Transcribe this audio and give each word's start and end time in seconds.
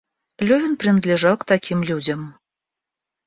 Левин 0.39 0.77
принадлежал 0.77 1.37
к 1.37 1.45
таким 1.45 1.83
людям. 1.83 2.39